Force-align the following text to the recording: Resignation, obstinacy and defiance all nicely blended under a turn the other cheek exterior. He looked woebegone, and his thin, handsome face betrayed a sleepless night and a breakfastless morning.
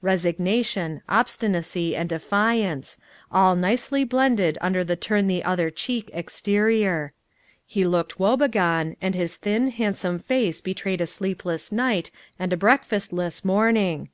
Resignation, 0.00 1.02
obstinacy 1.08 1.96
and 1.96 2.08
defiance 2.08 2.98
all 3.32 3.56
nicely 3.56 4.04
blended 4.04 4.56
under 4.60 4.78
a 4.82 4.94
turn 4.94 5.26
the 5.26 5.42
other 5.42 5.70
cheek 5.70 6.08
exterior. 6.14 7.12
He 7.66 7.84
looked 7.84 8.16
woebegone, 8.20 8.94
and 9.02 9.16
his 9.16 9.34
thin, 9.34 9.72
handsome 9.72 10.20
face 10.20 10.60
betrayed 10.60 11.00
a 11.00 11.06
sleepless 11.08 11.72
night 11.72 12.12
and 12.38 12.52
a 12.52 12.56
breakfastless 12.56 13.44
morning. 13.44 14.10